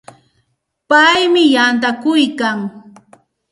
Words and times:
Paymi 0.89 1.43
yantakuykan. 1.55 2.57